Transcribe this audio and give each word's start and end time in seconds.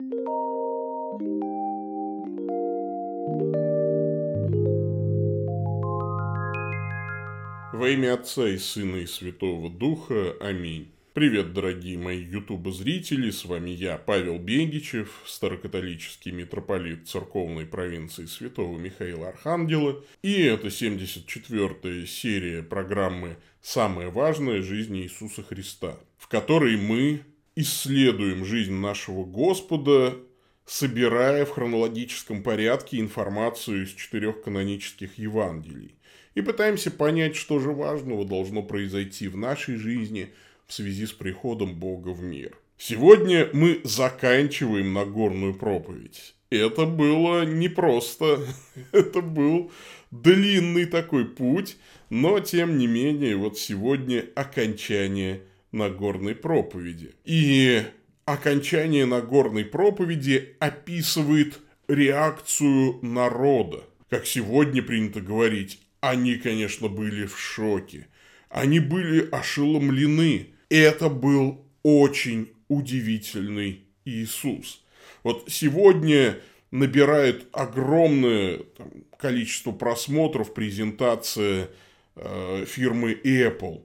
Во 0.00 0.06
имя 7.88 8.14
Отца 8.14 8.48
и 8.48 8.58
Сына 8.58 8.96
и 8.96 9.06
Святого 9.06 9.70
Духа. 9.70 10.36
Аминь. 10.40 10.90
Привет, 11.12 11.52
дорогие 11.52 11.96
мои 11.96 12.20
ютубы-зрители, 12.24 13.30
с 13.30 13.44
вами 13.44 13.70
я, 13.70 13.96
Павел 13.96 14.40
Бегичев, 14.40 15.22
старокатолический 15.26 16.32
митрополит 16.32 17.06
церковной 17.06 17.64
провинции 17.64 18.26
Святого 18.26 18.76
Михаила 18.76 19.28
Архангела, 19.28 20.04
и 20.22 20.42
это 20.42 20.66
74-я 20.66 22.04
серия 22.06 22.64
программы 22.64 23.36
«Самое 23.62 24.10
важное. 24.10 24.60
Жизнь 24.60 24.96
Иисуса 24.96 25.44
Христа», 25.44 26.00
в 26.18 26.26
которой 26.26 26.76
мы 26.76 27.22
исследуем 27.56 28.44
жизнь 28.44 28.74
нашего 28.74 29.24
Господа, 29.24 30.16
собирая 30.66 31.44
в 31.44 31.50
хронологическом 31.50 32.42
порядке 32.42 32.98
информацию 32.98 33.84
из 33.84 33.90
четырех 33.90 34.42
канонических 34.42 35.18
Евангелий 35.18 35.94
и 36.34 36.40
пытаемся 36.40 36.90
понять, 36.90 37.36
что 37.36 37.60
же 37.60 37.70
важного 37.70 38.24
должно 38.24 38.62
произойти 38.62 39.28
в 39.28 39.36
нашей 39.36 39.76
жизни 39.76 40.30
в 40.66 40.72
связи 40.72 41.06
с 41.06 41.12
приходом 41.12 41.78
Бога 41.78 42.08
в 42.08 42.22
мир. 42.22 42.58
Сегодня 42.76 43.48
мы 43.52 43.80
заканчиваем 43.84 44.92
Нагорную 44.92 45.54
проповедь. 45.54 46.34
Это 46.50 46.86
было 46.86 47.44
непросто, 47.44 48.40
это 48.92 49.20
был 49.20 49.70
длинный 50.10 50.86
такой 50.86 51.24
путь, 51.24 51.76
но 52.10 52.40
тем 52.40 52.78
не 52.78 52.86
менее 52.86 53.36
вот 53.36 53.58
сегодня 53.58 54.24
окончание 54.34 55.42
Нагорной 55.74 56.34
проповеди. 56.34 57.14
И 57.24 57.82
окончание 58.24 59.06
Нагорной 59.06 59.64
проповеди 59.64 60.56
описывает 60.60 61.60
реакцию 61.88 63.00
народа. 63.02 63.84
Как 64.08 64.24
сегодня 64.24 64.82
принято 64.82 65.20
говорить, 65.20 65.80
они, 66.00 66.36
конечно, 66.36 66.88
были 66.88 67.26
в 67.26 67.38
шоке. 67.38 68.06
Они 68.48 68.78
были 68.78 69.28
ошеломлены. 69.30 70.54
Это 70.68 71.08
был 71.08 71.66
очень 71.82 72.50
удивительный 72.68 73.84
Иисус. 74.04 74.82
Вот 75.24 75.44
сегодня 75.48 76.38
набирает 76.70 77.46
огромное 77.52 78.58
там, 78.76 78.90
количество 79.18 79.72
просмотров 79.72 80.54
презентация 80.54 81.68
э, 82.16 82.64
фирмы 82.66 83.18
Apple. 83.24 83.82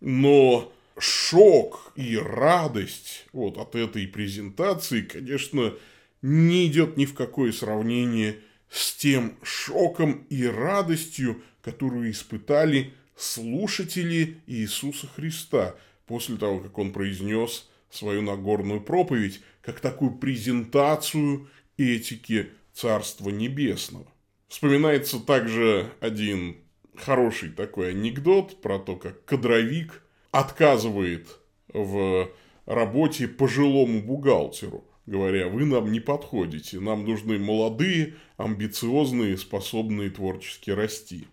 Но 0.00 0.72
шок 1.00 1.92
и 1.96 2.16
радость 2.16 3.26
вот 3.32 3.58
от 3.58 3.74
этой 3.74 4.06
презентации, 4.06 5.02
конечно, 5.02 5.74
не 6.22 6.66
идет 6.66 6.96
ни 6.96 7.06
в 7.06 7.14
какое 7.14 7.52
сравнение 7.52 8.38
с 8.70 8.94
тем 8.94 9.36
шоком 9.42 10.26
и 10.30 10.44
радостью, 10.46 11.42
которую 11.62 12.10
испытали 12.10 12.92
слушатели 13.16 14.38
Иисуса 14.46 15.06
Христа 15.06 15.74
после 16.06 16.36
того, 16.36 16.60
как 16.60 16.78
он 16.78 16.92
произнес 16.92 17.68
свою 17.90 18.22
Нагорную 18.22 18.80
проповедь, 18.80 19.40
как 19.62 19.80
такую 19.80 20.12
презентацию 20.12 21.48
этики 21.76 22.50
Царства 22.72 23.30
Небесного. 23.30 24.06
Вспоминается 24.48 25.20
также 25.20 25.90
один 26.00 26.56
хороший 26.96 27.50
такой 27.50 27.90
анекдот 27.90 28.60
про 28.60 28.78
то, 28.78 28.96
как 28.96 29.24
кадровик 29.24 30.02
отказывает 30.30 31.38
в 31.72 32.30
работе 32.66 33.28
пожилому 33.28 34.02
бухгалтеру, 34.02 34.84
говоря, 35.06 35.48
вы 35.48 35.64
нам 35.64 35.90
не 35.90 36.00
подходите, 36.00 36.80
нам 36.80 37.04
нужны 37.04 37.38
молодые, 37.38 38.14
амбициозные, 38.36 39.36
способные 39.36 40.10
творчески 40.10 40.70
расти. 40.70 41.26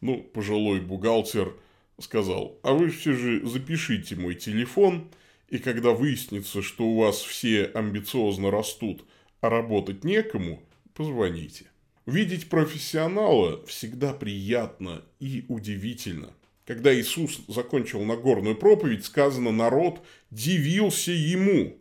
Ну, 0.00 0.22
пожилой 0.22 0.80
бухгалтер 0.80 1.54
сказал, 1.98 2.58
а 2.62 2.74
вы 2.74 2.90
все 2.90 3.14
же 3.14 3.46
запишите 3.46 4.16
мой 4.16 4.34
телефон, 4.34 5.10
и 5.48 5.58
когда 5.58 5.92
выяснится, 5.92 6.60
что 6.60 6.84
у 6.84 7.00
вас 7.00 7.20
все 7.20 7.66
амбициозно 7.66 8.50
растут, 8.50 9.04
а 9.40 9.48
работать 9.48 10.04
некому, 10.04 10.62
позвоните. 10.92 11.66
Видеть 12.04 12.48
профессионала 12.48 13.64
всегда 13.66 14.12
приятно 14.12 15.02
и 15.18 15.44
удивительно. 15.48 16.32
Когда 16.66 16.92
Иисус 16.92 17.40
закончил 17.46 18.02
Нагорную 18.02 18.56
проповедь, 18.56 19.04
сказано, 19.04 19.52
народ 19.52 20.04
дивился 20.32 21.12
ему. 21.12 21.78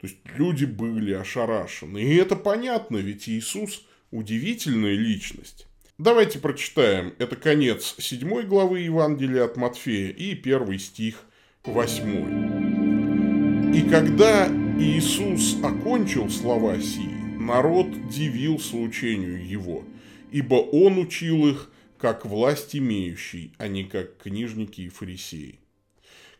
То 0.00 0.06
есть 0.06 0.18
люди 0.36 0.64
были 0.64 1.12
ошарашены. 1.12 1.98
И 1.98 2.14
это 2.14 2.36
понятно, 2.36 2.98
ведь 2.98 3.28
Иисус 3.28 3.84
удивительная 4.12 4.94
личность. 4.94 5.66
Давайте 5.98 6.38
прочитаем. 6.38 7.14
Это 7.18 7.34
конец 7.34 7.96
седьмой 7.98 8.44
главы 8.44 8.78
Евангелия 8.80 9.44
от 9.44 9.56
Матфея 9.56 10.10
и 10.10 10.36
первый 10.36 10.78
стих 10.78 11.24
восьмой. 11.64 12.30
«И 13.76 13.82
когда 13.90 14.46
Иисус 14.78 15.56
окончил 15.64 16.30
слова 16.30 16.80
сии, 16.80 17.36
народ 17.36 17.88
дивился 18.08 18.76
учению 18.76 19.44
его, 19.44 19.82
ибо 20.30 20.54
он 20.54 20.98
учил 20.98 21.48
их, 21.48 21.70
как 21.98 22.24
власть 22.24 22.76
имеющий, 22.76 23.52
а 23.58 23.68
не 23.68 23.84
как 23.84 24.18
книжники 24.18 24.82
и 24.82 24.88
фарисеи. 24.88 25.58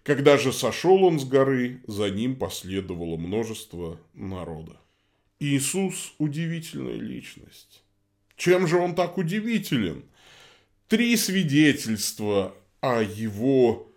Когда 0.02 0.38
же 0.38 0.52
сошел 0.52 1.04
он 1.04 1.20
с 1.20 1.24
горы, 1.24 1.82
за 1.86 2.08
ним 2.08 2.36
последовало 2.36 3.16
множество 3.16 4.00
народа. 4.14 4.80
Иисус– 5.40 6.14
удивительная 6.18 6.96
личность. 6.96 7.82
Чем 8.36 8.66
же 8.66 8.78
он 8.78 8.94
так 8.94 9.18
удивителен? 9.18 10.04
Три 10.88 11.16
свидетельства 11.16 12.54
о 12.80 13.02
его 13.02 13.92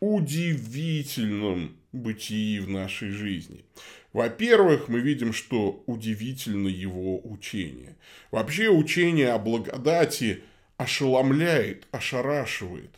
удивительном 0.00 1.76
бытии 1.92 2.58
в 2.60 2.68
нашей 2.70 3.10
жизни. 3.10 3.64
Во-первых, 4.12 4.88
мы 4.88 5.00
видим, 5.00 5.32
что 5.32 5.82
удивительно 5.86 6.68
его 6.68 7.20
учение. 7.22 7.96
Вообще 8.30 8.68
учение 8.68 9.32
о 9.32 9.38
благодати 9.38 10.42
ошеломляет, 10.80 11.86
ошарашивает. 11.90 12.90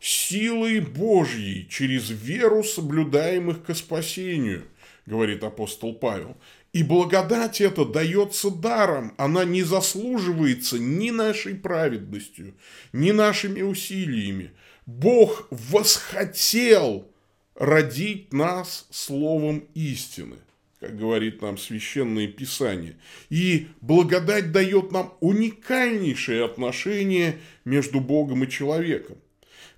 Силой 0.00 0.80
Божьей 0.80 1.66
через 1.70 2.10
веру 2.10 2.62
соблюдаемых 2.62 3.64
ко 3.64 3.72
спасению, 3.74 4.64
говорит 5.06 5.42
апостол 5.42 5.94
Павел. 5.94 6.36
И 6.74 6.82
благодать 6.82 7.62
эта 7.62 7.86
дается 7.86 8.50
даром, 8.50 9.14
она 9.16 9.44
не 9.44 9.62
заслуживается 9.62 10.78
ни 10.78 11.08
нашей 11.08 11.54
праведностью, 11.54 12.54
ни 12.92 13.12
нашими 13.12 13.62
усилиями. 13.62 14.50
Бог 14.84 15.46
восхотел 15.50 17.08
родить 17.54 18.34
нас 18.34 18.86
словом 18.90 19.64
истины, 19.74 20.36
как 20.82 20.98
говорит 20.98 21.40
нам 21.42 21.58
Священное 21.58 22.26
Писание. 22.26 22.96
И 23.30 23.68
благодать 23.80 24.50
дает 24.50 24.90
нам 24.90 25.14
уникальнейшее 25.20 26.44
отношение 26.44 27.38
между 27.64 28.00
Богом 28.00 28.42
и 28.42 28.50
человеком. 28.50 29.16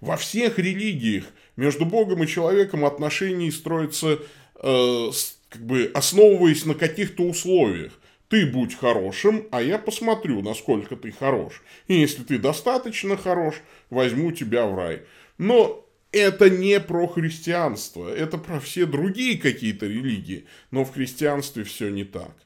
Во 0.01 0.17
всех 0.17 0.59
религиях 0.59 1.27
между 1.57 1.85
Богом 1.85 2.25
и 2.25 2.27
человеком 2.27 2.87
отношения 2.87 3.53
строятся 3.53 4.19
э, 4.63 5.11
как 5.51 5.63
бы 5.63 5.91
основываясь 5.93 6.65
на 6.65 6.75
каких-то 6.75 7.25
условиях. 7.25 7.93
Ты 8.29 8.47
будь 8.47 8.75
хорошим, 8.75 9.47
а 9.51 9.61
я 9.61 9.79
посмотрю, 9.79 10.41
насколько 10.41 10.97
ты 10.97 11.13
хорош. 11.13 11.63
И 11.87 12.01
если 12.01 12.23
ты 12.23 12.39
достаточно 12.39 13.19
хорош, 13.19 13.57
возьму 13.91 14.33
тебя 14.33 14.65
в 14.65 14.75
рай. 14.75 15.03
Но 15.37 15.84
это 16.15 16.49
не 16.49 16.79
про 16.79 17.09
христианство, 17.09 18.09
это 18.09 18.39
про 18.39 18.61
все 18.61 18.87
другие 18.87 19.37
какие-то 19.37 19.87
религии. 19.87 20.47
Но 20.71 20.85
в 20.85 20.93
христианстве 20.93 21.65
все 21.65 21.91
не 21.91 22.05
так. 22.05 22.37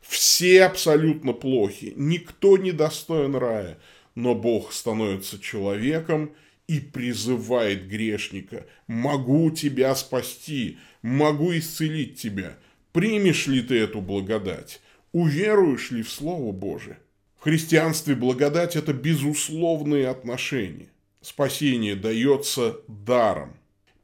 Все 0.00 0.64
абсолютно 0.64 1.34
плохи, 1.34 1.92
никто 1.96 2.56
не 2.56 2.72
достоин 2.72 3.34
рая. 3.34 3.78
Но 4.14 4.34
Бог 4.34 4.72
становится 4.72 5.38
человеком 5.38 6.32
и 6.66 6.80
призывает 6.80 7.86
грешника 7.86 8.66
«Могу 8.86 9.50
тебя 9.50 9.94
спасти, 9.94 10.78
могу 11.02 11.56
исцелить 11.56 12.18
тебя. 12.18 12.56
Примешь 12.92 13.46
ли 13.46 13.60
ты 13.60 13.78
эту 13.78 14.00
благодать? 14.00 14.80
Уверуешь 15.12 15.90
ли 15.90 16.02
в 16.02 16.10
Слово 16.10 16.52
Божие? 16.52 16.98
В 17.38 17.44
христианстве 17.44 18.14
благодать– 18.14 18.74
это 18.76 18.92
безусловные 18.92 20.08
отношения. 20.08 20.88
Спасение 21.20 21.96
дается 21.96 22.80
даром. 22.86 23.56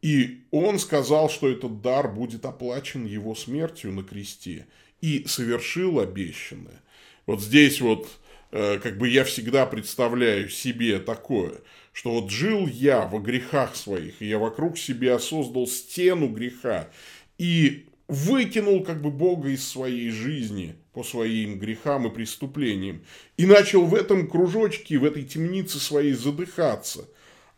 И 0.02 0.42
он 0.50 0.78
сказал, 0.78 1.30
что 1.30 1.48
этот 1.48 1.80
дар 1.80 2.12
будет 2.12 2.44
оплачен 2.44 3.06
его 3.06 3.34
смертью 3.34 3.92
на 3.92 4.02
кресте. 4.02 4.66
И 5.00 5.24
совершил 5.26 6.00
обещанное. 6.00 6.82
Вот 7.26 7.40
здесь 7.40 7.80
вот 7.80 8.08
э, 8.50 8.78
как 8.82 8.98
бы 8.98 9.08
я 9.08 9.24
всегда 9.24 9.64
представляю 9.64 10.48
себе 10.48 10.98
такое, 10.98 11.60
что 11.92 12.20
вот 12.20 12.30
жил 12.30 12.66
я 12.66 13.06
во 13.06 13.18
грехах 13.18 13.76
своих, 13.76 14.20
и 14.20 14.26
я 14.26 14.38
вокруг 14.38 14.76
себя 14.76 15.18
создал 15.18 15.66
стену 15.66 16.28
греха, 16.28 16.90
и 17.38 17.86
выкинул 18.08 18.84
как 18.84 19.00
бы 19.00 19.10
Бога 19.10 19.48
из 19.48 19.66
своей 19.66 20.10
жизни 20.10 20.76
по 20.92 21.02
своим 21.02 21.58
грехам 21.58 22.06
и 22.06 22.10
преступлениям 22.10 23.02
и 23.36 23.46
начал 23.46 23.84
в 23.86 23.94
этом 23.94 24.28
кружочке, 24.28 24.98
в 24.98 25.04
этой 25.04 25.24
темнице 25.24 25.78
своей 25.78 26.12
задыхаться. 26.12 27.08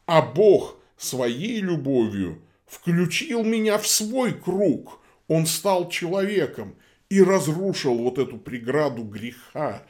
А 0.06 0.22
Бог 0.22 0.78
своей 0.96 1.60
любовью 1.60 2.42
включил 2.66 3.44
меня 3.44 3.78
в 3.78 3.86
свой 3.86 4.32
круг. 4.32 5.00
Он 5.28 5.46
стал 5.46 5.88
человеком 5.88 6.76
и 7.08 7.22
разрушил 7.22 7.96
вот 7.98 8.18
эту 8.18 8.36
преграду 8.38 9.02
греха, 9.02 9.82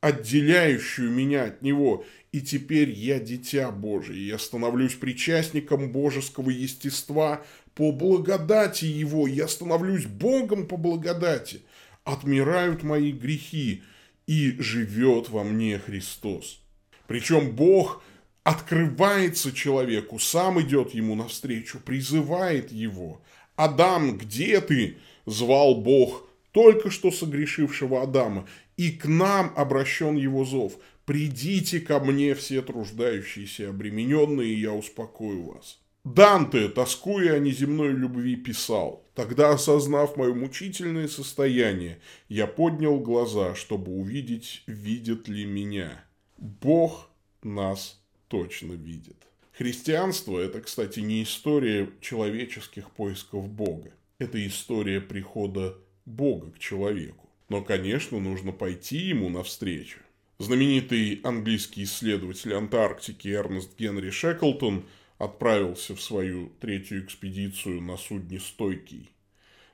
отделяющую 0.00 1.10
меня 1.10 1.44
от 1.44 1.62
него. 1.62 2.04
И 2.32 2.40
теперь 2.40 2.90
я 2.90 3.18
дитя 3.18 3.70
Божие, 3.70 4.26
я 4.26 4.38
становлюсь 4.38 4.94
причастником 4.94 5.92
божеского 5.92 6.50
естества 6.50 7.44
по 7.74 7.92
благодати 7.92 8.84
Его, 8.84 9.26
я 9.26 9.48
становлюсь 9.48 10.06
Богом 10.06 10.66
по 10.66 10.76
благодати. 10.76 11.62
Отмирают 12.04 12.82
мои 12.82 13.12
грехи, 13.12 13.82
и 14.26 14.56
живет 14.60 15.28
во 15.28 15.44
мне 15.44 15.78
Христос. 15.78 16.60
Причем 17.06 17.54
Бог 17.54 18.02
открывается 18.44 19.52
человеку, 19.52 20.18
сам 20.18 20.60
идет 20.60 20.94
ему 20.94 21.14
навстречу, 21.14 21.78
призывает 21.78 22.72
его. 22.72 23.22
«Адам, 23.56 24.16
где 24.16 24.60
ты?»– 24.60 24.96
звал 25.26 25.74
Бог 25.76 26.28
только 26.52 26.90
что 26.90 27.10
согрешившего 27.10 28.02
Адама, 28.02 28.46
и 28.76 28.90
к 28.90 29.06
нам 29.06 29.52
обращен 29.56 30.16
его 30.16 30.44
зов. 30.44 30.74
«Придите 31.04 31.80
ко 31.80 31.98
мне 31.98 32.34
все 32.34 32.62
труждающиеся, 32.62 33.70
обремененные, 33.70 34.54
и 34.54 34.60
я 34.60 34.72
успокою 34.72 35.42
вас». 35.42 35.81
Данте, 36.04 36.68
тоскуя 36.68 37.34
о 37.34 37.38
неземной 37.38 37.92
любви, 37.92 38.34
писал, 38.34 39.04
«Тогда, 39.14 39.50
осознав 39.50 40.16
мое 40.16 40.34
мучительное 40.34 41.06
состояние, 41.06 42.00
я 42.28 42.48
поднял 42.48 42.98
глаза, 42.98 43.54
чтобы 43.54 43.92
увидеть, 43.92 44.64
видит 44.66 45.28
ли 45.28 45.44
меня. 45.44 46.04
Бог 46.38 47.08
нас 47.44 48.00
точно 48.26 48.72
видит». 48.72 49.16
Христианство– 49.52 50.38
это, 50.40 50.60
кстати, 50.60 50.98
не 50.98 51.22
история 51.22 51.88
человеческих 52.00 52.90
поисков 52.90 53.48
Бога. 53.48 53.92
Это 54.18 54.44
история 54.44 55.00
прихода 55.00 55.76
Бога 56.04 56.50
к 56.50 56.58
человеку. 56.58 57.28
Но, 57.48 57.62
конечно, 57.62 58.18
нужно 58.18 58.50
пойти 58.50 58.96
ему 58.96 59.28
навстречу. 59.28 60.00
Знаменитый 60.38 61.20
английский 61.22 61.84
исследователь 61.84 62.54
Антарктики 62.54 63.28
Эрнест 63.28 63.78
Генри 63.78 64.10
Шеклтон 64.10 64.84
отправился 65.22 65.94
в 65.94 66.02
свою 66.02 66.50
третью 66.60 67.04
экспедицию 67.04 67.80
на 67.80 67.96
судне 67.96 68.40
«Стойкий». 68.40 69.10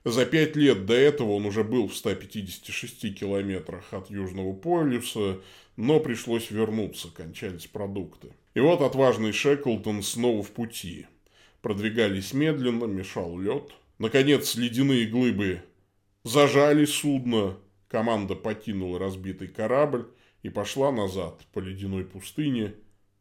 За 0.04 0.26
пять 0.26 0.56
лет 0.56 0.84
до 0.84 0.92
этого 0.92 1.32
он 1.32 1.46
уже 1.46 1.64
был 1.64 1.88
в 1.88 1.96
156 1.96 3.18
километрах 3.18 3.94
от 3.94 4.10
Южного 4.10 4.52
полюса, 4.52 5.40
но 5.76 6.00
пришлось 6.00 6.50
вернуться, 6.50 7.08
кончались 7.08 7.66
продукты. 7.66 8.34
И 8.52 8.60
вот 8.60 8.82
отважный 8.82 9.32
Шеклтон 9.32 10.02
снова 10.02 10.42
в 10.42 10.50
пути. 10.50 11.06
Продвигались 11.62 12.34
медленно, 12.34 12.84
мешал 12.84 13.38
лед. 13.38 13.72
Наконец, 13.98 14.54
ледяные 14.54 15.06
глыбы 15.06 15.62
зажали 16.24 16.84
судно, 16.84 17.56
команда 17.88 18.34
покинула 18.34 18.98
разбитый 18.98 19.48
корабль 19.48 20.08
и 20.42 20.50
пошла 20.50 20.92
назад 20.92 21.40
по 21.54 21.58
ледяной 21.58 22.04
пустыне 22.04 22.74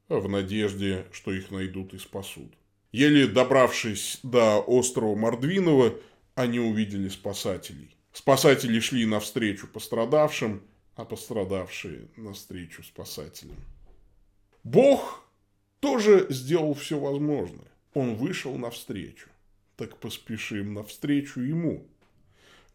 в 0.09 0.27
надежде, 0.30 1.06
что 1.12 1.33
их 1.33 1.51
найдут 1.51 1.94
и 1.94 1.98
спасут. 1.98 2.54
Еле 2.92 3.27
добравшись 3.27 4.19
до 4.24 4.59
острова 4.59 5.15
Мордвинова, 5.15 5.94
они 6.36 6.59
увидели 6.59 7.09
спасателей. 7.09 7.95
Спасатели 8.13 8.80
шли 8.80 9.06
навстречу 9.06 9.68
пострадавшим, 9.68 10.62
а 10.95 11.06
пострадавшие 11.06 12.07
навстречу 12.15 12.83
спасателям. 12.83 13.57
Бог 14.63 15.24
тоже 15.80 16.25
сделал 16.30 16.74
все 16.74 17.00
возможное. 17.00 17.71
Он 17.94 18.15
вышел 18.15 18.57
навстречу. 18.57 19.30
Так 19.75 19.98
поспешим 19.98 20.74
навстречу 20.74 21.39
ему. 21.42 21.88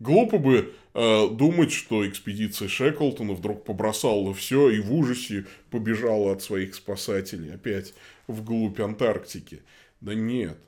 Глупо 0.03 0.39
бы 0.39 0.75
э, 0.95 1.29
думать, 1.31 1.71
что 1.71 2.09
экспедиция 2.09 2.67
Шеклтона 2.67 3.35
вдруг 3.35 3.65
побросала 3.65 4.35
все 4.35 4.69
и 4.69 4.81
в 4.81 4.93
ужасе 4.93 5.47
побежала 5.71 6.33
от 6.33 6.43
своих 6.43 6.75
спасателей 6.75 7.55
опять 7.55 7.95
вглубь 8.27 8.81
Антарктики. 8.81 9.63
Да 10.01 10.17
нет, 10.17 10.59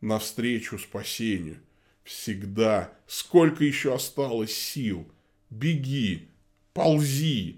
навстречу 0.00 0.78
спасению. 0.78 1.56
Всегда. 2.04 2.92
Сколько 3.08 3.64
еще 3.64 3.92
осталось 3.92 4.56
сил? 4.56 5.08
Беги, 5.50 6.28
ползи, 6.72 7.56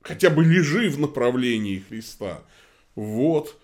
хотя 0.00 0.30
бы 0.30 0.42
лежи 0.42 0.88
в 0.88 0.98
направлении 0.98 1.84
Христа. 1.86 2.44
Вот 2.94 3.60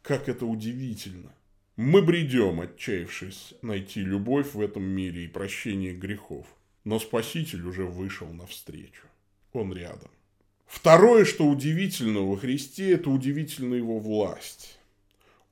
как 0.00 0.30
это 0.30 0.46
удивительно. 0.46 1.30
Мы 1.78 2.02
бредем, 2.02 2.60
отчаявшись 2.60 3.54
найти 3.62 4.00
любовь 4.00 4.52
в 4.52 4.60
этом 4.60 4.82
мире 4.82 5.26
и 5.26 5.28
прощение 5.28 5.94
грехов. 5.94 6.44
Но 6.82 6.98
Спаситель 6.98 7.64
уже 7.64 7.84
вышел 7.84 8.26
навстречу. 8.32 9.06
Он 9.52 9.72
рядом. 9.72 10.10
Второе, 10.66 11.24
что 11.24 11.46
удивительно 11.46 12.22
во 12.22 12.36
Христе, 12.36 12.94
это 12.94 13.10
удивительна 13.10 13.74
его 13.76 14.00
власть. 14.00 14.76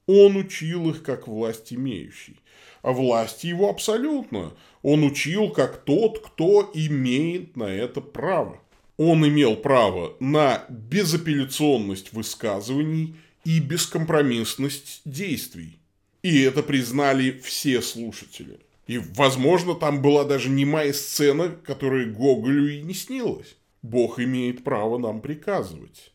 Он 0.06 0.34
учил 0.34 0.90
их 0.90 1.05
как 1.05 1.28
власть 1.28 1.73
имеющий. 1.73 2.40
А 2.82 2.90
власть 2.90 3.44
его 3.44 3.70
абсолютно. 3.70 4.52
Он 4.82 5.05
учил 5.05 5.50
как 5.50 5.84
тот, 5.84 6.26
кто 6.26 6.73
имеет 6.75 7.56
на 7.56 7.70
это 7.70 8.00
право. 8.00 8.61
Он 8.96 9.25
имел 9.28 9.55
право 9.55 10.17
на 10.19 10.64
безапелляционность 10.70 12.12
высказываний 12.12 13.14
и 13.44 13.61
бескомпромиссность 13.61 15.02
действий. 15.05 15.78
И 16.26 16.40
это 16.40 16.64
признали 16.64 17.31
все 17.31 17.81
слушатели. 17.81 18.58
И, 18.88 18.99
возможно, 18.99 19.76
там 19.76 20.02
была 20.02 20.25
даже 20.25 20.49
немая 20.49 20.93
сцена, 20.93 21.50
которая 21.50 22.06
Гоголю 22.06 22.69
и 22.69 22.82
не 22.82 22.94
снилась. 22.94 23.55
Бог 23.82 24.19
имеет 24.19 24.64
право 24.64 24.99
нам 24.99 25.20
приказывать. 25.20 26.12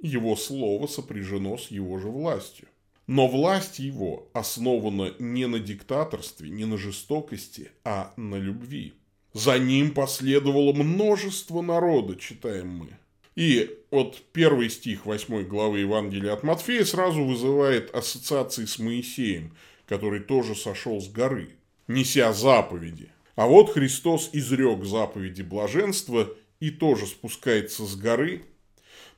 Его 0.00 0.34
слово 0.34 0.86
сопряжено 0.86 1.58
с 1.58 1.70
его 1.70 1.98
же 1.98 2.08
властью. 2.08 2.68
Но 3.06 3.28
власть 3.28 3.80
его 3.80 4.30
основана 4.32 5.12
не 5.18 5.46
на 5.46 5.58
диктаторстве, 5.58 6.48
не 6.48 6.64
на 6.64 6.78
жестокости, 6.78 7.70
а 7.84 8.14
на 8.16 8.36
любви. 8.36 8.94
За 9.34 9.58
ним 9.58 9.92
последовало 9.92 10.72
множество 10.72 11.60
народа, 11.60 12.16
читаем 12.16 12.68
мы. 12.68 12.96
И 13.40 13.78
вот 13.90 14.22
первый 14.34 14.68
стих 14.68 15.06
8 15.06 15.44
главы 15.44 15.78
Евангелия 15.78 16.34
от 16.34 16.42
Матфея 16.42 16.84
сразу 16.84 17.24
вызывает 17.24 17.88
ассоциации 17.94 18.66
с 18.66 18.78
Моисеем, 18.78 19.56
который 19.86 20.20
тоже 20.20 20.54
сошел 20.54 21.00
с 21.00 21.08
горы, 21.08 21.48
неся 21.88 22.34
заповеди. 22.34 23.08
А 23.36 23.46
вот 23.46 23.72
Христос 23.72 24.28
изрек 24.34 24.84
заповеди 24.84 25.40
блаженства 25.40 26.28
и 26.60 26.68
тоже 26.68 27.06
спускается 27.06 27.86
с 27.86 27.96
горы. 27.96 28.42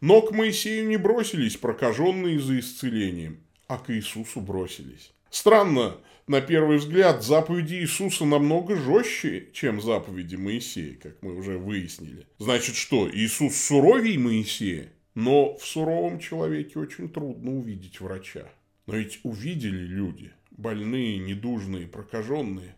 Но 0.00 0.22
к 0.22 0.30
Моисею 0.30 0.86
не 0.86 0.98
бросились 0.98 1.56
прокаженные 1.56 2.38
за 2.38 2.60
исцелением, 2.60 3.40
а 3.66 3.76
к 3.76 3.90
Иисусу 3.90 4.40
бросились. 4.40 5.10
Странно, 5.30 5.96
на 6.26 6.40
первый 6.40 6.78
взгляд, 6.78 7.22
заповеди 7.22 7.74
Иисуса 7.74 8.24
намного 8.24 8.76
жестче, 8.76 9.48
чем 9.52 9.80
заповеди 9.80 10.36
Моисея, 10.36 10.94
как 10.94 11.20
мы 11.22 11.34
уже 11.34 11.58
выяснили. 11.58 12.26
Значит 12.38 12.76
что, 12.76 13.10
Иисус 13.10 13.56
суровей 13.56 14.16
Моисея? 14.18 14.92
Но 15.14 15.56
в 15.58 15.66
суровом 15.66 16.18
человеке 16.18 16.78
очень 16.78 17.08
трудно 17.08 17.58
увидеть 17.58 18.00
врача. 18.00 18.48
Но 18.86 18.96
ведь 18.96 19.20
увидели 19.24 19.84
люди, 19.84 20.32
больные, 20.50 21.18
недужные, 21.18 21.86
прокаженные, 21.86 22.74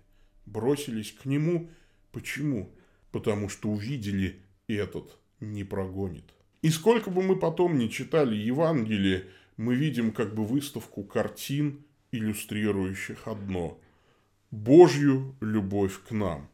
бросились 0.46 1.12
к 1.12 1.26
нему. 1.26 1.70
Почему? 2.12 2.70
Потому 3.12 3.48
что 3.48 3.68
увидели 3.68 4.40
этот 4.66 5.16
не 5.40 5.64
прогонит. 5.64 6.24
И 6.62 6.70
сколько 6.70 7.10
бы 7.10 7.22
мы 7.22 7.36
потом 7.36 7.78
не 7.78 7.90
читали 7.90 8.34
Евангелие, 8.34 9.26
мы 9.56 9.74
видим 9.74 10.12
как 10.12 10.34
бы 10.34 10.44
выставку 10.44 11.04
картин 11.04 11.84
иллюстрирующих 12.16 13.26
одно– 13.26 13.78
Божью 14.54 15.34
любовь 15.40 16.00
к 16.08 16.12
нам. 16.12 16.48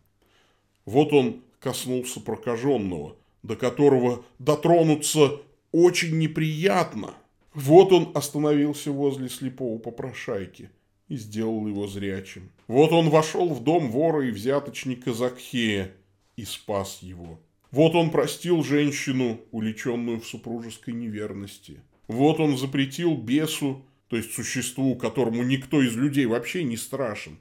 Вот 0.86 1.12
он 1.12 1.42
коснулся 1.60 2.20
прокаженного, 2.20 3.14
до 3.42 3.56
которого 3.56 4.24
дотронуться 4.38 5.40
очень 5.70 6.18
неприятно. 6.18 7.14
Вот 7.52 7.92
он 7.92 8.10
остановился 8.14 8.90
возле 8.90 9.28
слепого 9.28 9.78
попрошайки 9.78 10.70
и 11.08 11.16
сделал 11.16 11.66
его 11.66 11.86
зрячим. 11.86 12.50
Вот 12.68 12.92
он 12.92 13.10
вошел 13.10 13.52
в 13.52 13.62
дом 13.62 13.90
вора 13.90 14.26
и 14.26 14.30
взяточника 14.30 15.12
Закхея 15.12 15.92
и 16.36 16.44
спас 16.44 17.00
его. 17.02 17.38
Вот 17.70 17.94
он 17.94 18.10
простил 18.10 18.64
женщину, 18.64 19.40
уличенную 19.52 20.20
в 20.20 20.26
супружеской 20.26 20.94
неверности. 20.94 21.80
Вот 22.08 22.40
он 22.40 22.56
запретил 22.56 23.16
бесу 23.16 23.82
то 24.10 24.16
есть 24.16 24.32
существу, 24.34 24.96
которому 24.96 25.44
никто 25.44 25.80
из 25.80 25.94
людей 25.94 26.26
вообще 26.26 26.64
не 26.64 26.76
страшен, 26.76 27.38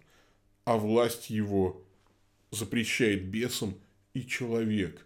а 0.66 0.78
власть 0.78 1.32
его 1.32 1.82
запрещает 2.52 3.26
бесам, 3.26 3.74
и 4.14 4.24
человек 4.24 5.04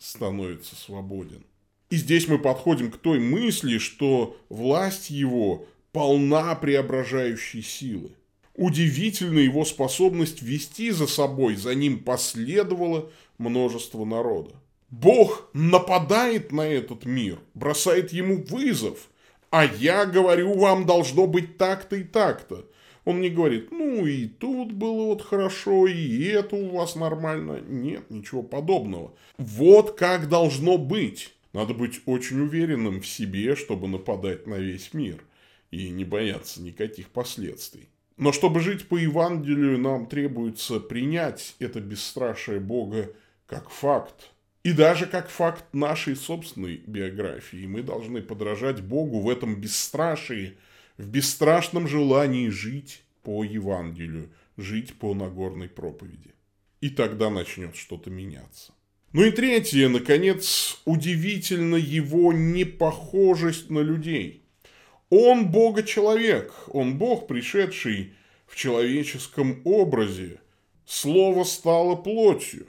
становится 0.00 0.74
свободен. 0.74 1.44
И 1.90 1.96
здесь 1.96 2.26
мы 2.26 2.40
подходим 2.40 2.90
к 2.90 2.96
той 2.96 3.20
мысли, 3.20 3.78
что 3.78 4.36
власть 4.48 5.10
его 5.10 5.68
полна 5.92 6.56
преображающей 6.56 7.62
силы. 7.62 8.10
Удивительна 8.54 9.38
его 9.38 9.64
способность 9.64 10.42
вести 10.42 10.90
за 10.90 11.06
собой, 11.06 11.54
за 11.54 11.76
ним 11.76 12.00
последовало 12.00 13.12
множество 13.38 14.04
народа. 14.04 14.56
Бог 14.90 15.50
нападает 15.52 16.50
на 16.50 16.66
этот 16.66 17.04
мир, 17.04 17.38
бросает 17.54 18.12
ему 18.12 18.42
вызов, 18.42 19.08
а 19.50 19.64
я 19.64 20.06
говорю, 20.06 20.54
вам 20.54 20.86
должно 20.86 21.26
быть 21.26 21.56
так-то 21.56 21.96
и 21.96 22.04
так-то. 22.04 22.68
Он 23.04 23.20
не 23.20 23.30
говорит, 23.30 23.70
ну 23.70 24.04
и 24.04 24.26
тут 24.26 24.72
было 24.72 25.06
вот 25.06 25.22
хорошо, 25.22 25.86
и 25.86 26.24
это 26.24 26.56
у 26.56 26.70
вас 26.70 26.96
нормально. 26.96 27.60
Нет, 27.60 28.10
ничего 28.10 28.42
подобного. 28.42 29.14
Вот 29.38 29.96
как 29.96 30.28
должно 30.28 30.76
быть. 30.76 31.32
Надо 31.52 31.72
быть 31.72 32.00
очень 32.06 32.40
уверенным 32.40 33.00
в 33.00 33.06
себе, 33.06 33.54
чтобы 33.54 33.88
нападать 33.88 34.46
на 34.46 34.56
весь 34.56 34.92
мир 34.92 35.22
и 35.70 35.88
не 35.88 36.04
бояться 36.04 36.60
никаких 36.60 37.08
последствий. 37.08 37.88
Но 38.16 38.32
чтобы 38.32 38.60
жить 38.60 38.88
по 38.88 38.96
Евангелию, 38.96 39.78
нам 39.78 40.06
требуется 40.06 40.80
принять 40.80 41.54
это 41.58 41.80
бесстрашие 41.80 42.60
Бога 42.60 43.12
как 43.46 43.70
факт. 43.70 44.32
И 44.66 44.72
даже 44.72 45.06
как 45.06 45.28
факт 45.28 45.74
нашей 45.74 46.16
собственной 46.16 46.82
биографии. 46.88 47.66
Мы 47.66 47.84
должны 47.84 48.20
подражать 48.20 48.82
Богу 48.82 49.20
в 49.20 49.30
этом 49.30 49.60
бесстрашии, 49.60 50.58
в 50.98 51.06
бесстрашном 51.06 51.86
желании 51.86 52.48
жить 52.48 53.04
по 53.22 53.44
Евангелию, 53.44 54.28
жить 54.56 54.94
по 54.94 55.14
Нагорной 55.14 55.68
проповеди. 55.68 56.34
И 56.80 56.90
тогда 56.90 57.30
начнет 57.30 57.76
что-то 57.76 58.10
меняться. 58.10 58.72
Ну 59.12 59.22
и 59.24 59.30
третье, 59.30 59.88
наконец, 59.88 60.80
удивительно 60.84 61.76
его 61.76 62.32
непохожесть 62.32 63.70
на 63.70 63.78
людей. 63.78 64.42
Он 65.10 65.48
Бога-человек, 65.48 66.52
он 66.66 66.98
Бог, 66.98 67.28
пришедший 67.28 68.14
в 68.48 68.56
человеческом 68.56 69.62
образе. 69.64 70.40
Слово 70.86 71.44
стало 71.44 71.94
плотью. 71.94 72.66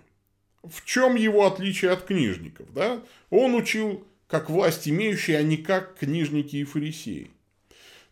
В 0.71 0.85
чем 0.85 1.15
его 1.15 1.45
отличие 1.45 1.91
от 1.91 2.03
книжников? 2.03 2.73
Да? 2.73 3.01
Он 3.29 3.55
учил 3.55 4.05
как 4.27 4.49
власть 4.49 4.87
имеющий, 4.87 5.33
а 5.33 5.43
не 5.43 5.57
как 5.57 5.97
книжники 5.97 6.57
и 6.57 6.63
фарисеи. 6.63 7.31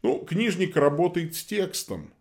Ну, 0.01 0.19
книжник 0.19 0.75
работает 0.75 1.35
с 1.35 1.43
текстом, 1.43 2.11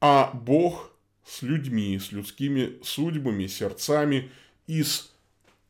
а 0.00 0.30
Бог 0.32 0.92
с 1.26 1.42
людьми, 1.42 1.98
с 1.98 2.12
людскими 2.12 2.78
судьбами, 2.82 3.46
сердцами 3.46 4.30
и 4.66 4.82
с 4.82 5.12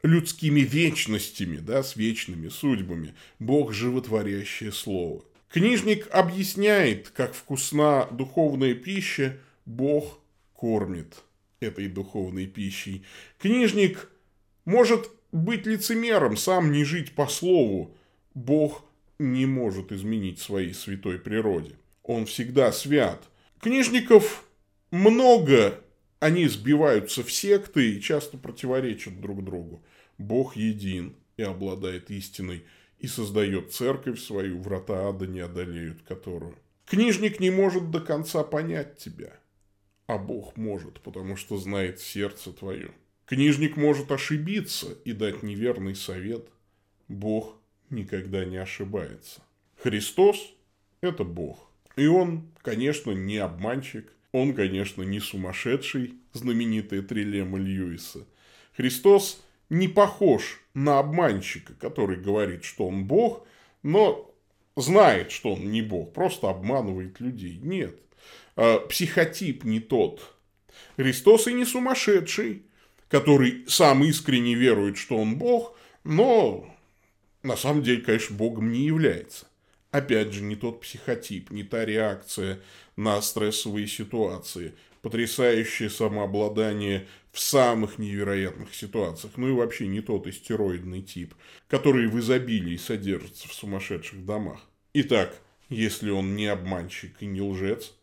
людскими 0.03 0.61
вечностями, 0.61 1.57
да, 1.57 1.83
с 1.83 1.97
вечными 1.97 2.49
судьбами. 2.49 3.15
Бог– 3.39 3.73
животворящее 3.73 4.73
слово. 4.73 5.25
Книжник 5.49 6.07
объясняет, 6.13 7.09
как 7.09 7.35
вкусна 7.35 8.07
духовная 8.11 8.75
пища, 8.75 9.39
Бог 9.65 10.21
кормит 10.55 11.23
этой 11.61 11.89
духовной 11.89 12.47
пищей. 12.47 13.05
Книжник 13.39 14.11
может 14.65 15.11
быть 15.33 15.67
лицемером, 15.67 16.37
сам 16.37 16.73
не 16.73 16.85
жить 16.85 17.13
по 17.13 17.27
слову. 17.27 17.97
Бог 18.35 18.85
не 19.19 19.47
может 19.47 19.93
изменить 19.93 20.39
своей 20.39 20.75
святой 20.75 21.19
природе. 21.19 21.73
Он 22.03 22.27
всегда 22.27 22.73
свят. 22.73 23.23
Книжников 23.61 24.49
много, 24.91 25.81
они 26.21 26.47
сбиваются 26.47 27.23
в 27.23 27.33
секты 27.33 27.95
и 27.95 28.01
часто 28.01 28.39
противоречат 28.39 29.21
друг 29.21 29.45
другу. 29.45 29.83
Бог 30.19 30.57
един 30.57 31.17
и 31.37 31.43
обладает 31.43 32.11
истиной– 32.11 32.65
и 32.99 33.07
создает 33.07 33.73
церковь 33.73 34.21
свою, 34.21 34.61
врата 34.61 35.09
ада 35.09 35.27
не 35.27 35.41
одолеют 35.41 36.03
которую. 36.03 36.57
Книжник 36.87 37.39
не 37.39 37.51
может 37.51 37.91
до 37.91 38.01
конца 38.01 38.43
понять 38.43 38.99
тебя, 38.99 39.39
а 40.09 40.17
Бог 40.17 40.57
может, 40.57 41.01
потому 41.01 41.37
что 41.37 41.59
знает 41.59 42.01
сердце 42.01 42.53
твое. 42.53 42.91
Книжник 43.27 43.77
может 43.77 44.11
ошибиться 44.11 44.97
и 45.05 45.13
дать 45.13 45.43
неверный 45.43 45.95
совет. 45.95 46.49
Бог 47.09 47.57
никогда 47.91 48.45
не 48.47 48.57
ошибается. 48.57 49.43
Христос– 49.77 50.55
это 51.03 51.25
Бог. 51.25 51.71
И 51.97 52.07
он, 52.07 52.49
конечно, 52.63 53.11
не 53.11 53.37
обманщик, 53.37 54.11
он, 54.33 54.55
конечно, 54.55 55.03
не 55.03 55.21
сумасшедший, 55.21 56.15
знаменитая 56.33 57.03
трилема 57.03 57.59
Льюиса. 57.59 58.27
Христос 58.75 59.43
не 59.69 59.89
похож 59.89 60.63
на 60.73 61.01
обманщика, 61.01 61.75
который 61.75 62.17
говорит, 62.17 62.65
что 62.65 62.89
он 62.89 63.05
Бог, 63.05 63.47
но 63.83 64.35
знает, 64.75 65.33
что 65.33 65.53
он 65.53 65.71
не 65.71 65.83
Бог, 65.83 66.15
просто 66.15 66.49
обманывает 66.49 67.21
людей. 67.21 67.59
Нет. 67.63 68.01
А, 68.61 68.81
психотип 68.81 69.63
не 69.63 69.79
тот. 69.79 70.35
Христос 70.97 71.47
и 71.47 71.53
не 71.53 71.65
сумасшедший, 71.65 72.65
который 73.09 73.65
сам 73.69 74.03
искренне 74.03 74.55
верует, 74.55 74.99
что 74.99 75.17
он 75.17 75.37
Бог, 75.37 75.79
но 76.03 76.69
на 77.45 77.57
самом 77.57 77.85
деле, 77.85 78.03
конечно, 78.03 78.35
Богом 78.37 78.73
не 78.73 78.85
является. 78.85 79.47
Опять 79.93 80.33
же, 80.33 80.43
не 80.43 80.57
тот 80.57 80.81
психотип, 80.81 81.53
не 81.53 81.63
та 81.63 81.85
реакция 81.85 82.61
на 82.97 83.23
стрессовые 83.23 83.87
ситуации– 83.87 84.75
потрясающее 85.03 85.91
самообладание 85.91 87.07
в 87.33 87.41
самых 87.41 87.99
невероятных 87.99 88.75
ситуациях, 88.75 89.35
ну 89.37 89.49
и 89.49 89.53
вообще 89.53 89.87
не 89.87 90.01
тот 90.01 90.27
истероидный 90.27 91.03
тип, 91.03 91.35
который 91.69 92.09
в 92.09 92.19
изобилии 92.19 92.77
содержится 92.77 93.49
в 93.49 93.55
сумасшедших 93.55 94.25
домах. 94.25 94.61
Итак, 94.95 95.39
если 95.69 96.11
он 96.11 96.35
не 96.35 96.47
обманщик 96.47 97.15
и 97.21 97.27
не 97.27 97.41
лжец, 97.41 97.95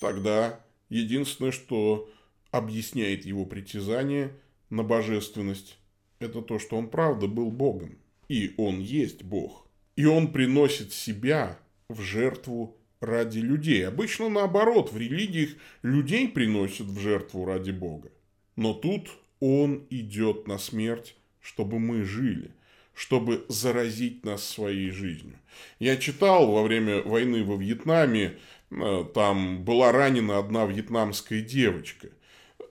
тогда 0.00 0.60
единственное, 0.88 1.52
что 1.52 2.10
объясняет 2.50 3.24
его 3.24 3.44
притязание 3.44 4.32
на 4.70 4.82
божественность, 4.82 5.78
это 6.18 6.42
то, 6.42 6.58
что 6.58 6.76
он 6.76 6.88
правда 6.88 7.26
был 7.26 7.50
Богом. 7.50 7.98
И 8.28 8.54
он 8.56 8.80
есть 8.80 9.22
Бог. 9.22 9.66
И 9.94 10.04
он 10.04 10.32
приносит 10.32 10.92
себя 10.92 11.58
в 11.88 12.00
жертву 12.00 12.76
ради 13.00 13.38
людей. 13.38 13.86
Обычно 13.86 14.28
наоборот, 14.28 14.92
в 14.92 14.98
религиях 14.98 15.50
людей 15.82 16.28
приносят 16.28 16.86
в 16.86 16.98
жертву 16.98 17.44
ради 17.44 17.70
Бога. 17.70 18.10
Но 18.56 18.74
тут 18.74 19.10
он 19.40 19.86
идет 19.90 20.48
на 20.48 20.58
смерть, 20.58 21.16
чтобы 21.40 21.78
мы 21.78 22.04
жили, 22.04 22.50
чтобы 22.96 23.44
заразить 23.48 24.24
нас 24.24 24.42
своей 24.48 24.90
жизнью. 24.90 25.38
Я 25.78 25.98
читал 25.98 26.50
во 26.50 26.62
время 26.62 27.02
войны 27.02 27.44
во 27.44 27.56
Вьетнаме, 27.56 28.38
э, 28.70 29.04
там 29.14 29.64
была 29.64 29.92
ранена 29.92 30.38
одна 30.38 30.64
вьетнамская 30.64 31.42
девочка. 31.42 32.08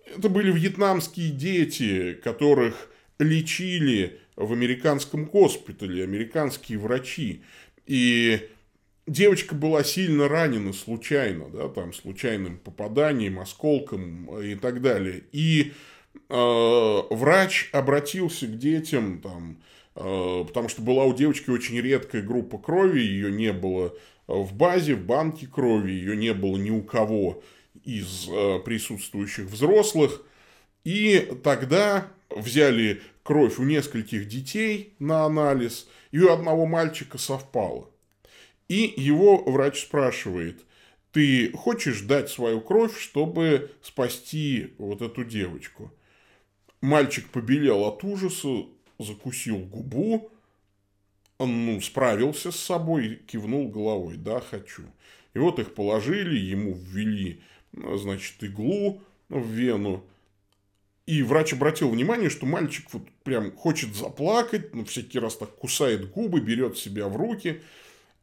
Это 0.08 0.28
были 0.30 0.52
вьетнамские 0.52 1.30
дети, 1.30 2.14
которых 2.24 2.90
лечили 3.20 4.20
в 4.36 4.52
американском 4.52 5.26
госпитале, 5.26 6.04
американские 6.04 6.80
врачи. 6.80 7.44
И 7.86 8.50
девочка 9.06 9.54
была 9.54 9.84
сильно 9.84 10.28
ранена 10.28 10.74
случайно, 10.74 11.50
да, 11.50 11.70
там, 11.70 11.94
случайным 11.94 12.58
попаданием, 12.58 13.40
осколком 13.40 14.42
и 14.42 14.56
так 14.56 14.82
далее. 14.82 15.22
И 15.32 15.74
э, 16.30 17.02
врач 17.12 17.70
обратился 17.74 18.48
к 18.48 18.58
детям, 18.58 19.22
там, 19.22 19.60
э, 19.60 19.75
потому 19.96 20.70
что 20.70 20.82
была 20.82 21.06
у 21.06 21.14
девочки 21.14 21.50
очень 21.50 21.80
редкая 21.80 22.22
группа 22.22 22.58
крови, 22.58 23.00
ее 23.00 23.32
не 23.32 23.54
было 23.54 23.96
в 24.28 24.54
базе, 24.54 24.96
в 24.96 25.06
банке 25.06 25.48
крови, 25.48 25.92
ее 25.92 26.16
не 26.16 26.34
было 26.34 26.58
ни 26.58 26.70
у 26.70 26.84
кого 26.84 27.42
из 27.84 28.28
э, 28.30 28.60
присутствующих 28.60 29.46
взрослых. 29.46 30.24
И 30.84 31.32
тогда 31.44 32.08
взяли 32.30 33.02
кровь 33.24 33.58
у 33.60 33.64
нескольких 33.64 34.28
детей 34.28 34.94
на 35.00 35.26
анализ, 35.26 35.88
и 36.12 36.20
у 36.20 36.32
одного 36.32 36.66
мальчика 36.66 37.18
совпало. 37.18 37.90
И 38.68 38.94
его 38.96 39.44
врач 39.44 39.82
спрашивает, 39.82 40.62
ты 41.12 41.52
хочешь 41.54 42.02
дать 42.02 42.30
свою 42.30 42.62
кровь, 42.62 43.00
чтобы 43.00 43.72
спасти 43.82 44.74
вот 44.78 45.02
эту 45.02 45.24
девочку? 45.24 45.92
Мальчик 46.82 47.30
побелел 47.30 47.86
от 47.86 48.04
ужаса, 48.04 48.66
закусил 49.00 49.58
губу, 49.60 50.32
ну, 51.40 51.82
справился 51.82 52.52
с 52.52 52.56
собой, 52.56 53.22
кивнул 53.28 53.70
головой, 53.70 54.18
да, 54.18 54.40
хочу. 54.40 54.84
И 55.34 55.40
вот 55.40 55.60
их 55.60 55.74
положили, 55.74 56.38
ему 56.38 56.74
ввели, 56.74 57.42
значит, 57.74 58.42
иглу 58.42 59.02
в 59.30 59.46
вену. 59.48 60.04
И 61.06 61.22
врач 61.22 61.54
обратил 61.54 61.90
внимание, 61.90 62.30
что 62.30 62.46
мальчик 62.46 62.88
вот 62.94 63.04
прям 63.24 63.52
хочет 63.52 63.94
заплакать, 63.96 64.74
но 64.74 64.86
всякий 64.86 65.20
раз 65.20 65.36
так 65.36 65.54
кусает 65.56 66.10
губы, 66.12 66.40
берет 66.40 66.78
себя 66.78 67.08
в 67.08 67.16
руки– 67.16 67.62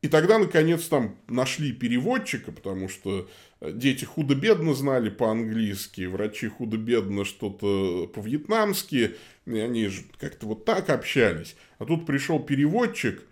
И 0.02 0.08
тогда, 0.08 0.38
наконец, 0.38 0.88
там 0.88 1.16
нашли 1.28 1.72
переводчика, 1.72 2.50
потому 2.50 2.88
что 2.88 3.28
э, 3.60 3.70
дети 3.72 4.04
худо-бедно 4.04 4.74
знали 4.74 5.10
по-английски, 5.10 6.06
врачи 6.06 6.48
худо-бедно 6.48 7.24
что-то 7.24 8.08
по-вьетнамски, 8.12 9.14
и 9.46 9.58
они 9.58 9.86
же 9.86 10.02
как-то 10.18 10.46
вот 10.46 10.64
так 10.64 10.90
общались. 10.90 11.54
А 11.78 11.84
тут 11.84 12.04
пришел 12.04 12.40
переводчик 12.40 13.22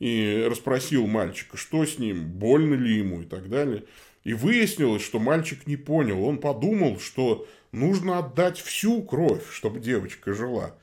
и 0.00 0.46
расспросил 0.46 1.06
мальчика, 1.06 1.56
что 1.56 1.86
с 1.86 1.98
ним, 1.98 2.26
больно 2.26 2.74
ли 2.74 2.98
ему 2.98 3.22
и 3.22 3.24
так 3.24 3.48
далее. 3.48 3.84
И 4.22 4.34
выяснилось, 4.34 5.02
что 5.02 5.18
мальчик 5.18 5.66
не 5.66 5.78
понял. 5.78 6.22
Он 6.22 6.36
подумал, 6.36 7.00
что 7.00 7.48
нужно 7.72 8.18
отдать 8.18 8.58
всю 8.58 9.02
кровь, 9.02 9.50
чтобы 9.50 9.80
девочка 9.80 10.34
жила. 10.34 10.76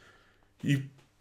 И 0.64 0.80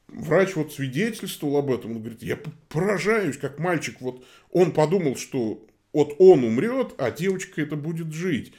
врач 0.09 0.57
вот 0.57 0.73
свидетельствовал 0.73 1.59
об 1.59 1.71
этом. 1.71 1.93
Он 1.93 2.01
говорит, 2.01 2.23
я 2.23 2.39
поражаюсь, 2.69 3.37
как 3.37 3.59
мальчик. 3.59 4.01
Вот 4.01 4.25
он 4.51 4.73
подумал, 4.73 5.17
что 5.17 5.65
вот 5.93 6.15
он 6.19 6.45
умрет, 6.45 6.95
а 6.99 7.11
девочка 7.11 7.63
это 7.63 7.77
будет 7.77 8.13
жить. 8.13 8.53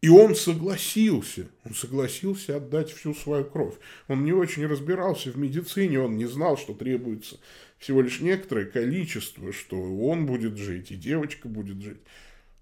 И 0.00 0.08
он 0.08 0.34
согласился, 0.34 1.46
он 1.64 1.74
согласился 1.74 2.56
отдать 2.56 2.90
всю 2.90 3.14
свою 3.14 3.44
кровь. 3.44 3.74
Он 4.08 4.24
не 4.24 4.32
очень 4.32 4.66
разбирался 4.66 5.30
в 5.30 5.38
медицине, 5.38 6.00
он 6.00 6.16
не 6.16 6.26
знал, 6.26 6.58
что 6.58 6.74
требуется 6.74 7.38
всего 7.78 8.00
лишь 8.00 8.20
некоторое 8.20 8.64
количество, 8.64 9.52
что 9.52 9.80
он 9.80 10.26
будет 10.26 10.56
жить 10.56 10.90
и 10.90 10.96
девочка 10.96 11.46
будет 11.46 11.80
жить. 11.80 12.00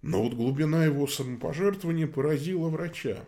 Но 0.02 0.22
вот 0.22 0.34
глубина 0.34 0.84
его 0.84 1.06
самопожертвования 1.06 2.06
поразила 2.06 2.68
врача. 2.68 3.24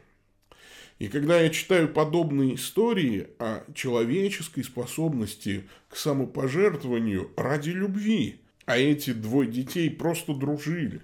И 1.03 1.09
когда 1.09 1.41
я 1.41 1.51
читаю 1.51 1.89
подобные 1.89 2.55
истории 2.55 3.27
о 3.41 3.65
человеческой 3.75 4.63
способности 4.63 5.65
к 5.89 5.97
самопожертвованию 5.97 7.33
ради 7.37 7.71
любви, 7.71 8.41
а 8.67 8.79
эти 8.79 9.13
двое 9.13 9.51
детей 9.51 9.91
просто 9.91 10.33
дружили, 10.33 11.01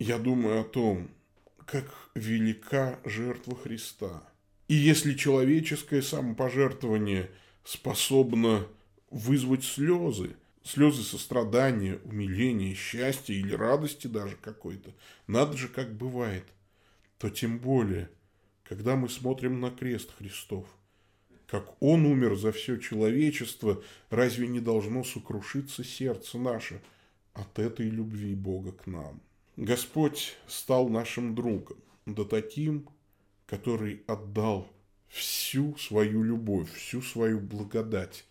я 0.00 0.18
думаю 0.18 0.62
о 0.62 0.64
том, 0.64 1.08
как 1.64 1.84
велика 2.16 2.98
жертва 3.04 3.54
Христа. 3.54 4.24
И 4.66 4.74
если 4.74 5.14
человеческое 5.14 6.02
самопожертвование 6.02 7.30
способно 7.62 8.66
вызвать 9.12 9.62
слезы, 9.62 10.34
слезы 10.64 11.04
сострадания, 11.04 12.00
умиления, 12.02 12.74
счастья 12.74 13.34
или 13.34 13.54
радости 13.54 14.08
даже 14.08 14.34
какой-то, 14.34 14.90
надо 15.28 15.56
же, 15.56 15.68
как 15.68 15.94
бывает, 15.94 16.46
то 17.18 17.30
тем 17.30 17.60
более, 17.60 18.10
когда 18.68 18.96
мы 18.96 19.08
смотрим 19.08 19.60
на 19.60 19.70
крест 19.70 20.10
Христов, 20.18 20.66
как 21.46 21.80
Он 21.80 22.04
умер 22.04 22.34
за 22.36 22.50
все 22.52 22.76
человечество, 22.76 23.82
разве 24.10 24.48
не 24.48 24.60
должно 24.60 25.04
сокрушиться 25.04 25.84
сердце 25.84 26.38
наше 26.38 26.82
от 27.32 27.58
этой 27.58 27.88
любви 27.88 28.34
Бога 28.34 28.72
к 28.72 28.86
нам? 28.86 29.20
Господь 29.56 30.36
стал 30.48 30.88
нашим 30.88 31.34
другом, 31.34 31.78
да 32.04 32.24
таким, 32.24 32.88
который 33.46 34.02
отдал 34.08 34.68
всю 35.08 35.76
свою 35.76 36.24
любовь, 36.24 36.72
всю 36.72 37.00
свою 37.00 37.38
благодать 37.40 38.26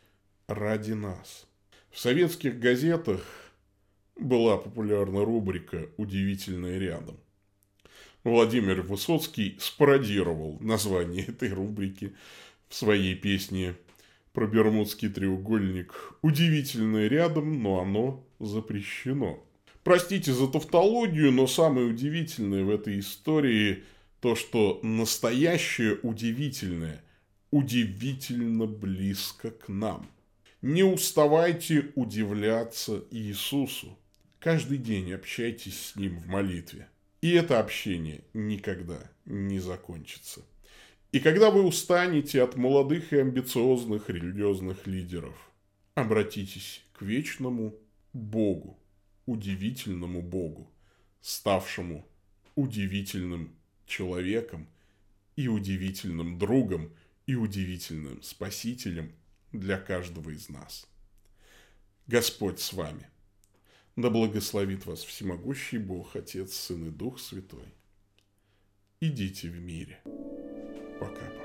ради 0.47 0.91
нас. 0.91 1.47
В 1.89 1.99
советских 1.99 2.59
газетах 2.59 3.25
была 4.17 4.57
популярна 4.57 5.23
рубрика 5.23 5.89
«Удивительное 5.95 6.77
рядом». 6.77 7.17
Владимир 8.25 8.81
Высоцкий 8.81 9.55
спародировал 9.59 10.57
название 10.59 11.23
этой 11.27 11.53
рубрики 11.53 12.15
в 12.67 12.73
своей 12.73 13.13
песне 13.13 13.75
про 14.33 14.47
Бермудский 14.47 15.09
треугольник 15.09 15.93
«Удивительное 16.23 17.07
рядом, 17.07 17.61
но 17.61 17.79
оно 17.79 18.27
запрещено». 18.39 19.45
Простите 19.83 20.33
за 20.33 20.47
тавтологию, 20.47 21.31
но 21.31 21.45
самое 21.45 21.85
удивительное 21.85 22.63
в 22.63 22.71
этой 22.71 22.99
истории 22.99 23.83
то, 24.19 24.35
что 24.35 24.79
настоящее 24.81 25.99
удивительное 26.01 27.03
удивительно 27.51 28.65
близко 28.65 29.51
к 29.51 29.69
нам. 29.69 30.09
Не 30.63 30.81
уставайте 30.81 31.91
удивляться 31.93 33.03
Иисусу. 33.11 33.95
Каждый 34.39 34.79
день 34.79 35.13
общайтесь 35.13 35.79
с 35.79 35.95
Ним 35.95 36.17
в 36.17 36.25
молитве. 36.25 36.89
И 37.25 37.31
это 37.31 37.59
общение 37.59 38.23
никогда 38.35 38.99
не 39.25 39.57
закончится. 39.57 40.43
И 41.11 41.19
когда 41.19 41.49
вы 41.49 41.63
устанете 41.63 42.43
от 42.43 42.55
молодых 42.55 43.13
и 43.13 43.17
амбициозных 43.17 44.11
религиозных 44.11 44.85
лидеров, 44.85 45.33
обратитесь 45.95 46.85
к 46.93 47.01
вечному 47.01 47.79
Богу, 48.13 48.79
удивительному 49.25 50.21
Богу, 50.21 50.71
ставшему 51.19 52.07
удивительным 52.53 53.55
человеком 53.87 54.67
и 55.35 55.47
удивительным 55.47 56.37
другом 56.37 56.93
и 57.25 57.33
удивительным 57.33 58.21
спасителем 58.21 59.13
для 59.51 59.79
каждого 59.79 60.29
из 60.29 60.47
нас. 60.49 60.87
Господь 62.05 62.59
с 62.59 62.71
вами. 62.71 63.09
Да 63.95 64.09
благословит 64.09 64.85
вас 64.85 65.03
всемогущий 65.03 65.77
Бог, 65.77 66.17
Отец, 66.17 66.53
Сын 66.53 66.87
и 66.87 66.91
Дух 66.91 67.17
Святой. 67.17 67.73
Идите 68.99 69.47
в 69.47 69.57
мире. 69.59 70.01
Пока-пока. 70.99 71.44